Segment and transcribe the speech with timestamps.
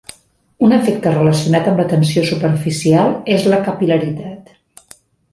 [0.67, 4.97] Un efecte relacionat amb la tensió superficial és la capil·laritat.